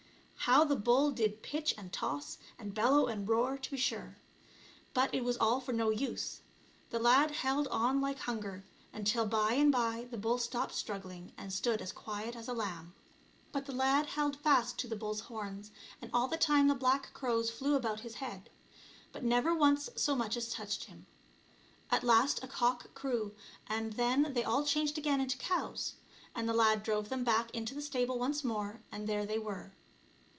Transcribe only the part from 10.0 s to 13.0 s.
the bull stopped struggling and stood as quiet as a lamb.